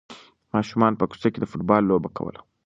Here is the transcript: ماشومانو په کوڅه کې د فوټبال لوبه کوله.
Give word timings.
ماشومانو 0.53 0.99
په 0.99 1.05
کوڅه 1.11 1.27
کې 1.33 1.39
د 1.41 1.45
فوټبال 1.51 1.81
لوبه 1.85 2.09
کوله. 2.17 2.39